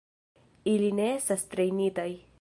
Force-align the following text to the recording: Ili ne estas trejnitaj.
Ili 0.71 0.89
ne 1.01 1.07
estas 1.19 1.47
trejnitaj. 1.53 2.09